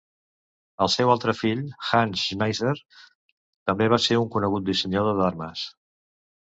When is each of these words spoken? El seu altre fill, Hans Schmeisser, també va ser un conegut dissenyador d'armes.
El 0.85 0.89
seu 0.93 1.11
altre 1.15 1.35
fill, 1.41 1.61
Hans 1.91 2.25
Schmeisser, 2.31 2.73
també 3.71 3.93
va 3.95 4.03
ser 4.09 4.21
un 4.27 4.35
conegut 4.39 4.71
dissenyador 4.75 5.25
d'armes. 5.25 5.67